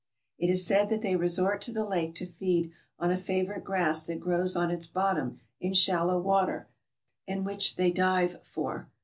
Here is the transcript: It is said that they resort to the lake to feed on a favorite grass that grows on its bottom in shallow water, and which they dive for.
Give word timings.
It 0.39 0.49
is 0.49 0.65
said 0.65 0.89
that 0.89 1.03
they 1.03 1.15
resort 1.15 1.61
to 1.61 1.71
the 1.71 1.85
lake 1.85 2.15
to 2.15 2.25
feed 2.25 2.71
on 2.97 3.11
a 3.11 3.15
favorite 3.17 3.63
grass 3.63 4.03
that 4.07 4.19
grows 4.19 4.55
on 4.55 4.71
its 4.71 4.87
bottom 4.87 5.39
in 5.59 5.75
shallow 5.75 6.19
water, 6.19 6.67
and 7.27 7.45
which 7.45 7.75
they 7.75 7.91
dive 7.91 8.39
for. 8.43 8.89